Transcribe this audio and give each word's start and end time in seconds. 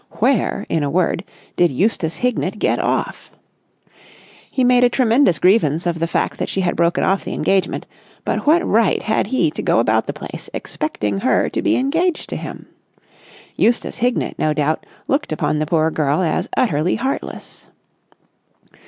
Where, 0.17 0.65
in 0.67 0.81
a 0.81 0.89
word, 0.89 1.23
did 1.55 1.69
Eustace 1.71 2.15
Hignett 2.15 2.57
get 2.57 2.79
off? 2.79 3.29
He 4.49 4.63
made 4.63 4.83
a 4.83 4.89
tremendous 4.89 5.37
grievance 5.37 5.85
of 5.85 5.99
the 5.99 6.07
fact 6.07 6.39
that 6.39 6.49
she 6.49 6.61
had 6.61 6.75
broken 6.75 7.03
off 7.03 7.23
the 7.23 7.35
engagement, 7.35 7.85
but 8.25 8.47
what 8.47 8.65
right 8.65 8.99
had 9.03 9.27
he 9.27 9.51
to 9.51 9.61
go 9.61 9.77
about 9.77 10.07
the 10.07 10.13
place 10.13 10.49
expecting 10.55 11.19
her 11.19 11.49
to 11.49 11.61
be 11.61 11.75
engaged 11.75 12.29
to 12.29 12.35
him? 12.35 12.65
Eustace 13.55 13.97
Hignett, 13.97 14.39
no 14.39 14.53
doubt, 14.53 14.87
looked 15.07 15.31
upon 15.31 15.59
the 15.59 15.67
poor 15.67 15.91
girl 15.91 16.23
as 16.23 16.49
utterly 16.57 16.95
heartless. 16.95 17.67